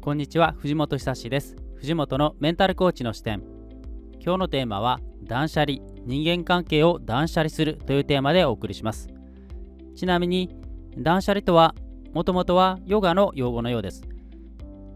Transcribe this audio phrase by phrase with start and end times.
[0.00, 1.56] こんにちは藤本久志です。
[1.74, 3.42] 藤本のメンタルコーチの視点。
[4.20, 5.78] 今日のテーマは断捨離。
[6.06, 9.08] 人間関係を断捨離するというテーマでお送りします。
[9.96, 10.54] ちなみに
[10.96, 11.74] 断捨離とは
[12.14, 14.04] もともとはヨガの用語のようです。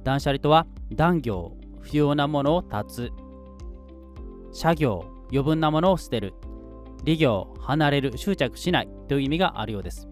[0.05, 3.11] 断捨離とは断行不要なものを断つ。
[4.53, 6.33] 作業余分なものを捨てる。
[7.05, 10.09] 利行離れる執着しないという意味があるようです。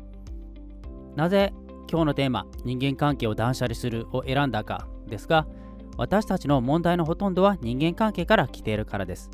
[1.14, 1.54] なぜ
[1.90, 5.48] 今日のテーマ人間関係を断捨離するを選んだかですが
[5.96, 9.28] 私たちの問題のほとんどは人間関係から来ているからです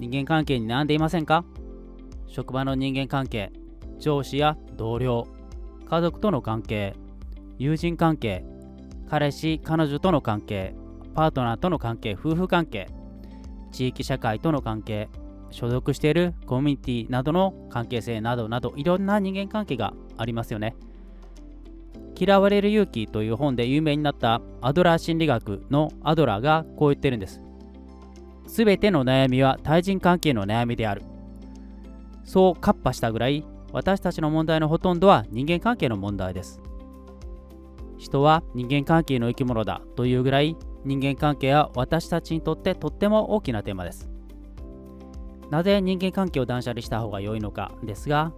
[0.00, 1.44] 人間関係に悩んでいませんか？
[2.26, 3.52] 職場の人間関係
[3.98, 5.28] 上司や同僚
[5.88, 6.94] 家族との関係
[7.58, 8.44] 友人関係
[9.08, 10.74] 彼氏彼女との関係
[11.14, 12.88] パートナーとの関係夫婦関係
[13.70, 15.08] 地域社会との関係
[15.50, 20.74] 所属しているコミュニティなどの関係性などなどいろんな人間関係がありますよね。
[22.20, 27.40] 嫌われる勇気という本で有名になったアドラー心理学のアドラーがこう言ってるんです。
[28.46, 31.02] すべての悩みは対人関係の悩みである。
[32.24, 36.60] そうカッパしたぐらい私たちの問題のほとんどは人間関係の問題です。
[37.96, 44.10] 人は人間関係の生き物だというぐらい人間関係は私たちにとってとっても大きなテーマです。
[45.50, 48.32] なぜ人間関係を断捨離した方が良いのかですが、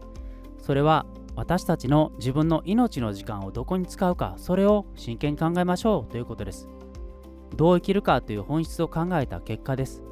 [0.58, 6.68] それは私たちの自分の命の時間をどこに使うかそれを真剣に考えましょうということです。
[7.56, 10.02] どう生きるかという本質を考えた結果です。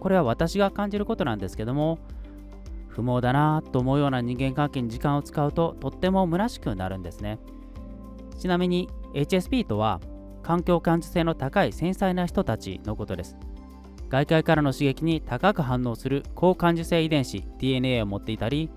[0.00, 1.98] これは私が感じることなんですけども
[2.88, 7.38] 不毛だなと思うような人間関係に時間を使うととっても虚しくなるんですね。
[8.38, 10.00] ちなみに HSP とは
[10.42, 13.36] 環境感受性の高い繊細な人たちのことです。
[14.10, 18.70] 外界からの刺激に高く反応する高感受性遺伝子 DNA を持っていたり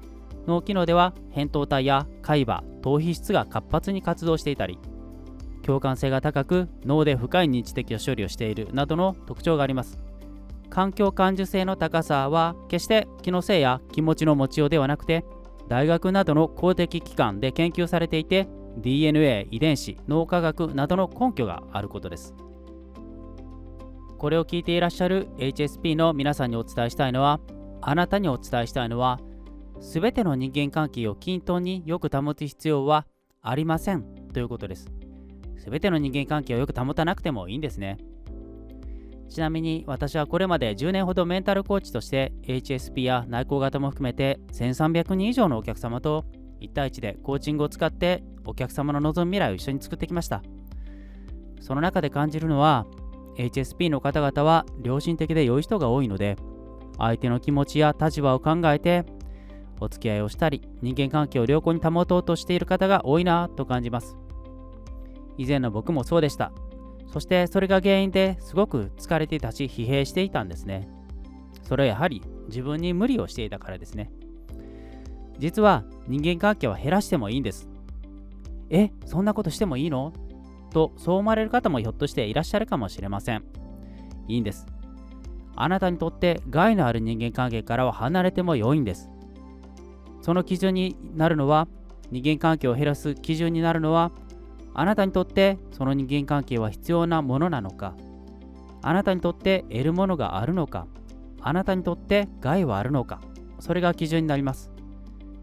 [0.48, 4.80] 脳機能では扁桃体や海馬頭皮質が活発に活動していたり
[5.62, 10.00] 共感性が高く脳で深い認知的処理をしているなどの特徴があります。
[10.70, 15.26] 環境感受性の高さは決して気のせいや気持ちの持ちようではなくて
[15.68, 22.34] 大学などの公的機関で研究されていて DNA 遺伝子脳科学などの根拠があることです。
[24.18, 27.40] これを聞いていらっしゃる HSP の皆さんにお伝えしたいのは
[27.82, 29.20] あなたにお伝えしたいのは
[29.80, 33.06] すべての人間関係を均等によく保つ必要は
[33.42, 34.90] ありませんということです。
[35.58, 37.98] すべての人間関係をよく保たなくてもいいんですね。
[39.30, 46.26] ちなみに私はこれまで10年ほどメンタルコーチとして HSP や内向型も含めて1300人以上のお客様と
[46.62, 50.42] 1対1でコーチングを使ってお客様の望む未来を一緒に作ってきました。
[51.60, 52.86] その中で感じるのは
[53.38, 56.38] HSP の方々は良心的で良い人が多いので
[56.98, 59.06] 相手の気持ちや立場を考えて
[59.80, 64.18] お付き合いをしたり人間関係を良好に保とうとしている方が多いなと感じます。
[65.38, 66.52] 以前の僕もそうでした。
[67.12, 70.90] そしてそれが原因ですごく疲れていたし疲弊していたんですね。
[71.64, 74.12] それはやはり自分に無理をしていたからですね。
[75.38, 77.70] 実は人間関係は減らしてもいいんです。
[78.70, 80.12] えそんなことしてもいいの？
[80.72, 83.44] とそう思われる方もひょっとしていらっしゃるかもしれません。
[84.28, 84.66] いいんです。
[85.56, 89.10] あなたにとって害のある人間関係からは離れても良いんです。
[90.28, 91.70] その基準になるのは
[92.12, 94.12] 人間関係を減らす基準になるのは
[94.74, 97.96] あなたにとってその人間関係は必要なものなのか
[98.82, 100.86] あなたにとって得るものがあるのか
[101.40, 103.22] あなたにとって害はあるのか
[103.62, 104.70] それが基準になります。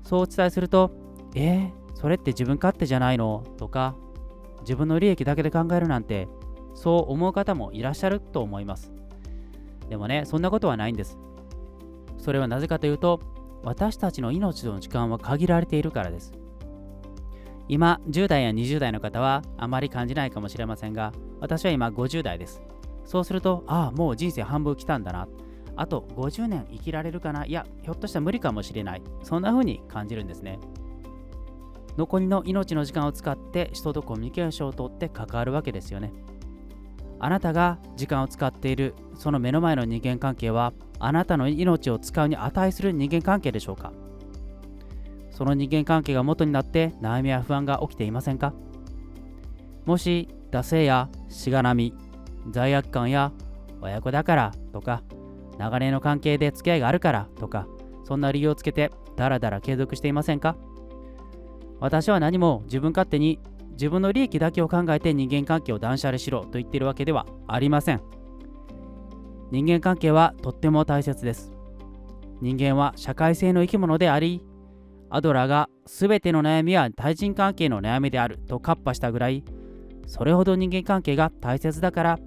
[0.03, 0.91] そうお伝えすると
[1.34, 3.43] えー、それって自分勝手じゃないの？
[3.56, 3.97] とか
[4.61, 6.28] 自分の利益だけで考えるなんて
[6.75, 8.93] そう思う方もいらっしゃると思います。
[9.89, 11.16] でもねそんなことはないんです。
[12.19, 13.21] それはなぜかというと
[13.65, 16.33] 私たちの命の時間は限られているからです。
[17.67, 22.63] 今、10代や20代の方はあまり感じないかもしれませんが、私は今50代です。
[23.05, 25.29] そうすると、ああ、もう人生半分来たんだな。
[25.77, 29.03] あと50年生きられるかないや、ひょっとしたら無理かもしれない。
[29.23, 30.59] そんな風に感じるんですね。
[31.97, 36.13] 残りの命の時間を使って人とコミュニケーションをとって関わるわけですよね。
[37.24, 43.92] あなたが時間を使っているその目の前の人間関係はあなたの命を使うに値する人間関係でしょうか？
[45.30, 48.53] その人間関係が元になって悩みや不安が起きていませんか？
[49.86, 51.94] もし惰性やしがらみ
[52.50, 53.32] 罪悪感や
[53.80, 55.03] 親子だからとか
[55.56, 57.66] 長年の関係で付き合いがあるからとか
[58.04, 60.56] そんな理由をつけてダラダラ継続していませんか？
[61.80, 63.41] 私は何も自分勝手に
[63.74, 68.00] 自分の利益だけを考えて人間関係を断捨離しろと言っているわけではありません。
[69.50, 71.53] 人間関係はとっても大切です。
[72.41, 74.44] 人間は社会性の生き物であり
[75.09, 79.44] アドラーが全ての悩みは対人関係の悩みであるとカッパしたぐらい
[80.06, 82.18] それほど人間関係が大切だから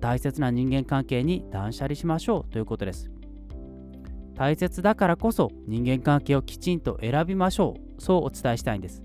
[0.00, 3.10] 大切な人間関係に断捨離しましょうということです。
[4.36, 8.00] 大切だからこそ人間関係をきちんと選びましょう。
[8.00, 9.02] そうお伝えしたいんです。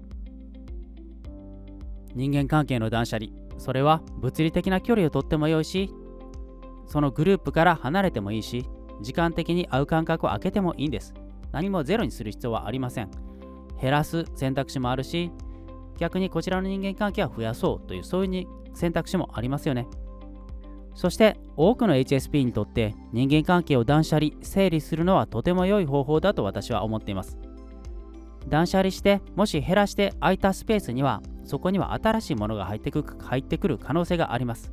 [2.16, 3.32] 人間関係の断捨離。
[3.58, 5.94] それは物理的な距離をとってもよいし
[6.88, 8.66] そのグループから離れてもいいし
[9.02, 11.14] 時間的に会う間隔を空けてもいいんです。
[11.52, 13.12] 何もゼロにする必要はありません。
[13.80, 15.32] 減らす選択肢もあるし
[15.98, 19.88] 逆にこちらの人間関係は増やそうというそういう選択肢もありますよね。
[20.96, 27.38] そして多くの HSP にとって人間関係を断捨離整理するのはとても良い方法だと私は思っています。
[28.48, 34.72] 断捨離してもし減らして空いたスペースにはそこには新しいものが入ってくる入ってくる可能性があります。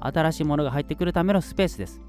[0.00, 2.00] 新しいものが入ってくるためのスペースです。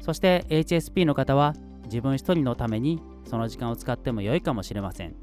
[0.00, 1.54] そして HSP の方は
[1.84, 5.14] 自分一人のためにその時間を使っても良いかもしれません。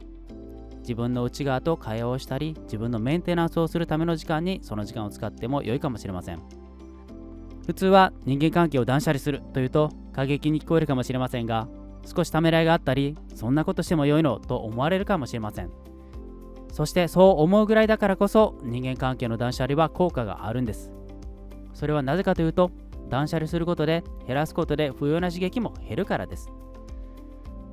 [0.79, 6.41] 自分の内側と会話をしたり自分のメンテナンスをするための時間にその時間を使っても良いかもしれません。
[7.65, 11.67] 普通は人間関係を断捨離するというと過激に聞こえるかもしれませんが
[12.05, 15.71] 少しためらいがあったりそんなことしても良いのと思われるかもしれません。
[16.75, 20.91] そしてそう思うぐらいだからこそ人間関係の断捨離は効果があるんです。
[21.73, 22.69] それはなぜかというと
[23.09, 26.51] 断捨離することで減らすことで不要な刺激も減るからです。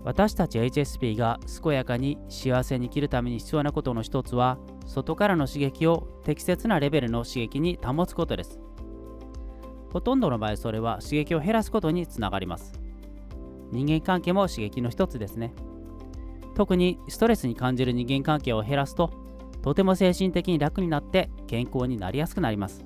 [0.05, 8.61] 私たち HSP が健やかに幸せに生きるために必要なことの一つは外からの刺激を適切なレベルの刺激に保つことです。
[9.93, 12.73] ほとんどの場合それは刺激を減らすことにつながります。
[13.73, 15.53] 人間関係も刺激の一つですね。
[16.55, 19.11] 特にストレスに感じる人間関係を減らすと
[19.63, 22.85] とても精神的に楽になって健康になりやすくなります。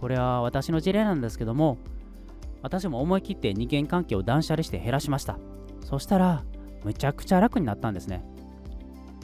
[0.00, 1.78] これは私の事例なんですけども
[2.60, 5.38] 私も思い切って人間関係を断捨離して減らしました。
[5.84, 6.44] そしたら
[6.84, 8.24] むちゃくちゃ楽になったんですね。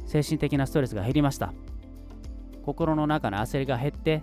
[0.06, 1.52] 精神的なストレスが減りました。
[2.64, 4.22] 心の中の焦りが減って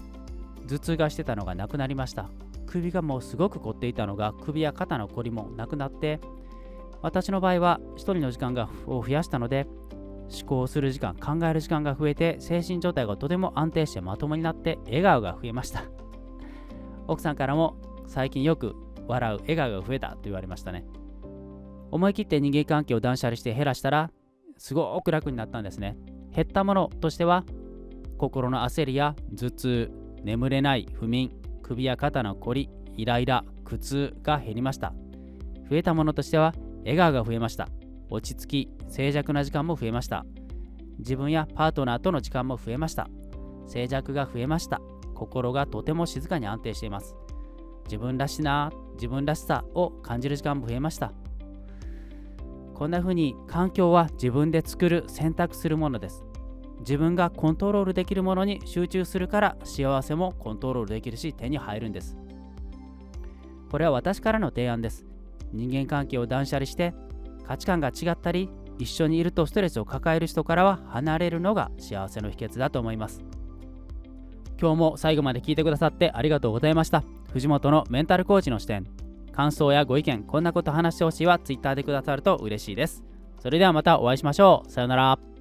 [0.68, 2.30] 頭痛がしてたのがなくなりました。
[2.66, 6.20] 首がもうすごく凝っていたのが首や肩の凝りもなくなって
[7.02, 9.68] 私の場合は1人の時間がを増やしたので
[10.32, 15.84] 思考する時間考える時間が増えて精神状態がとても安定してまともになって笑顔が増えました。
[17.08, 17.78] 奥さんからも
[18.08, 18.76] 最近よく
[19.08, 20.86] 笑う笑顔が増えたと言われましたね。
[21.92, 24.12] 思い切って人間関係を断捨離して減らしたら
[24.58, 25.98] すごく楽になったんですね。
[26.36, 27.44] 減ったものとしては
[28.18, 29.92] 心の焦りや頭痛
[30.24, 31.32] 眠れない不眠
[31.62, 34.94] 首や肩のこりイライラ苦痛が減りました。
[35.70, 36.54] 増えたものとしては
[36.86, 37.68] 笑顔が増えました。
[38.10, 40.26] 落ち着き静寂な時間も増えました。
[41.00, 43.10] 自分やパートナーとの時間も増えました。
[43.68, 44.80] 静寂が増えました。
[45.16, 47.16] 心がとても静かに安定しています。
[47.86, 51.12] 自分らしな自分らしさを感じる時間も増えました。
[52.74, 56.24] こんな風に環境は自分で作る選択するものです。
[56.80, 62.18] 自分がコントロールできるものに集中するから幸せもコントロールできるし手に入るんです。
[63.72, 65.06] これは私からの提案です。
[65.54, 66.94] 人間関係を断捨離して
[67.46, 73.24] 価値観が違ったり一緒にいるとストレスを抱える人からは離れるのが幸せの秘訣だと思います。
[74.60, 77.04] 今日も最後まで聞いてくださってありがとうございました。
[77.32, 78.86] 藤本のメンタルコーチの視点。
[79.32, 83.04] 感想やご意見こんなこと話してほしいは Twitter でくださると嬉しいです。
[83.40, 84.72] それではまたお会いしましょう。
[84.72, 85.35] さようなら。